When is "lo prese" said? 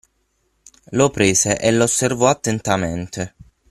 0.93-1.59